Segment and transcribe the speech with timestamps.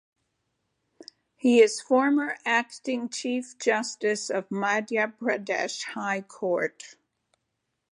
[1.35, 6.95] He is former Acting Chief Justice of Madhya Pradesh High Court.